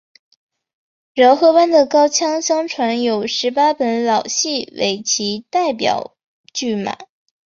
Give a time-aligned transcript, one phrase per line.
[1.13, 6.15] 饶河班的高腔相传有十八本老戏为其代表
[6.53, 6.97] 剧码。